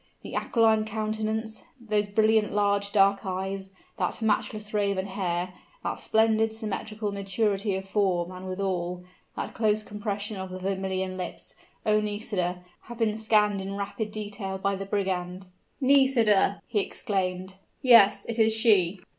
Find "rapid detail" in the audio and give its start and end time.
13.77-14.57